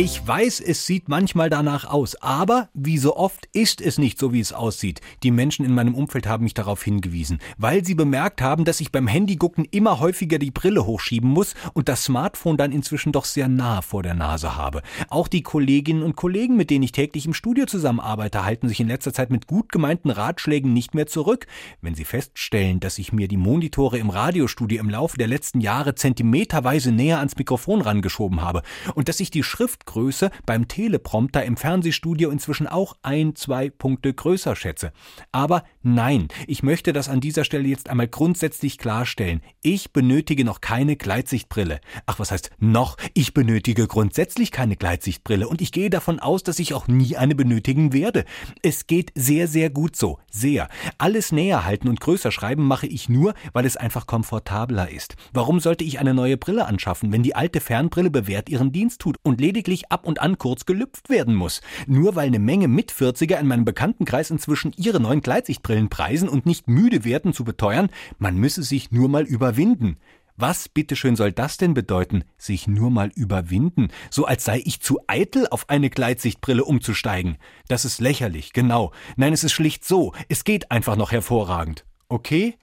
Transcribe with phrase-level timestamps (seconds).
[0.00, 4.32] Ich weiß, es sieht manchmal danach aus, aber wie so oft ist es nicht so,
[4.32, 5.00] wie es aussieht.
[5.24, 8.92] Die Menschen in meinem Umfeld haben mich darauf hingewiesen, weil sie bemerkt haben, dass ich
[8.92, 13.48] beim Handygucken immer häufiger die Brille hochschieben muss und das Smartphone dann inzwischen doch sehr
[13.48, 14.82] nah vor der Nase habe.
[15.08, 18.86] Auch die Kolleginnen und Kollegen, mit denen ich täglich im Studio zusammenarbeite, halten sich in
[18.86, 21.48] letzter Zeit mit gut gemeinten Ratschlägen nicht mehr zurück.
[21.80, 25.96] Wenn sie feststellen, dass ich mir die Monitore im Radiostudio im Laufe der letzten Jahre
[25.96, 28.62] zentimeterweise näher ans Mikrofon rangeschoben habe
[28.94, 34.12] und dass ich die Schrift Schriftgröße beim Teleprompter im Fernsehstudio inzwischen auch ein, zwei Punkte
[34.12, 34.92] größer schätze.
[35.32, 39.40] Aber nein, ich möchte das an dieser Stelle jetzt einmal grundsätzlich klarstellen.
[39.62, 41.80] Ich benötige noch keine Gleitsichtbrille.
[42.06, 42.96] Ach, was heißt noch?
[43.14, 47.34] Ich benötige grundsätzlich keine Gleitsichtbrille und ich gehe davon aus, dass ich auch nie eine
[47.34, 48.24] benötigen werde.
[48.62, 50.18] Es geht sehr, sehr gut so.
[50.30, 50.68] Sehr.
[50.98, 55.16] Alles näher halten und größer schreiben mache ich nur, weil es einfach komfortabler ist.
[55.32, 59.16] Warum sollte ich eine neue Brille anschaffen, wenn die alte Fernbrille bewährt ihren Dienst tut
[59.22, 61.60] und lediglich wirklich ab und an kurz gelüpft werden muss.
[61.86, 66.68] Nur weil eine Menge Mitvierziger in meinem Bekanntenkreis inzwischen ihre neuen Gleitsichtbrillen preisen und nicht
[66.68, 69.96] müde werden zu beteuern, man müsse sich nur mal überwinden.
[70.36, 75.00] Was bitteschön soll das denn bedeuten, sich nur mal überwinden, so als sei ich zu
[75.08, 77.38] eitel, auf eine Gleitsichtbrille umzusteigen?
[77.66, 78.92] Das ist lächerlich, genau.
[79.16, 81.84] Nein, es ist schlicht so, es geht einfach noch hervorragend.
[82.08, 82.56] Okay?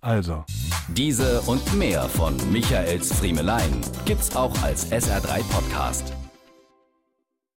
[0.00, 0.44] Also.
[0.88, 6.12] Diese und mehr von Michaels Friemelein gibt's auch als SR3 Podcast.